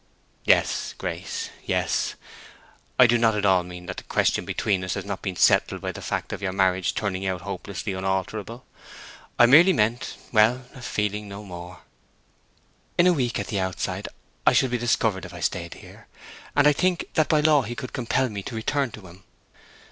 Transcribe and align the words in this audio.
"Yes, 0.45 0.95
Grace, 0.97 1.51
yes. 1.63 2.15
I 2.97 3.05
do 3.05 3.19
not 3.19 3.35
at 3.35 3.45
all 3.45 3.61
mean 3.61 3.85
that 3.85 3.97
the 3.97 4.03
question 4.05 4.45
between 4.45 4.83
us 4.83 4.95
has 4.95 5.05
not 5.05 5.21
been 5.21 5.35
settled 5.35 5.79
by 5.81 5.91
the 5.91 6.01
fact 6.01 6.33
of 6.33 6.41
your 6.41 6.53
marriage 6.53 6.95
turning 6.95 7.27
out 7.27 7.41
hopelessly 7.41 7.93
unalterable. 7.93 8.65
I 9.37 9.45
merely 9.45 9.73
meant—well, 9.73 10.65
a 10.73 10.81
feeling 10.81 11.29
no 11.29 11.43
more." 11.43 11.81
"In 12.97 13.05
a 13.05 13.13
week, 13.13 13.39
at 13.39 13.49
the 13.49 13.59
outside, 13.59 14.07
I 14.43 14.53
should 14.53 14.71
be 14.71 14.79
discovered 14.79 15.23
if 15.23 15.35
I 15.35 15.39
stayed 15.39 15.75
here: 15.75 16.07
and 16.55 16.65
I 16.67 16.73
think 16.73 17.05
that 17.13 17.29
by 17.29 17.41
law 17.41 17.61
he 17.61 17.75
could 17.75 17.93
compel 17.93 18.27
me 18.27 18.41
to 18.41 18.55
return 18.55 18.89
to 18.93 19.05
him." 19.05 19.23